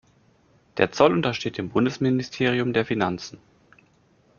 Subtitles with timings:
[0.77, 3.37] Der Zoll untersteht dem Bundesministerium der Finanzen.